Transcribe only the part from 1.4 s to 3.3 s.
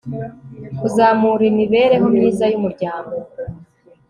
imibereho myiza y umuryango